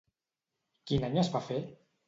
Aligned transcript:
Quin 0.91 1.07
any 1.11 1.21
es 1.25 1.31
va 1.37 1.45
fer? 1.53 1.63